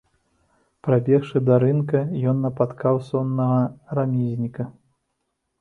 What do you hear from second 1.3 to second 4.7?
да рынка, ён напаткаў соннага рамізніка.